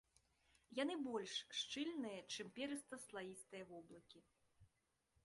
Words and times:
Яны 0.83 0.93
больш 1.07 1.33
шчыльныя, 1.57 2.19
чым 2.37 2.47
перыста-слаістыя 2.57 3.63
воблакі. 3.71 4.19